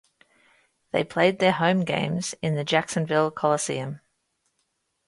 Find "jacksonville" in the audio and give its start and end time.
2.63-3.29